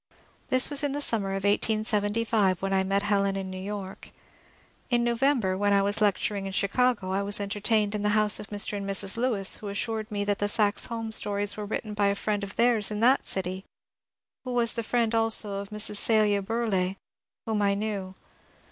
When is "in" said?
0.83-0.93, 3.35-3.51, 4.89-5.03, 6.47-6.53, 7.93-8.01, 12.89-12.99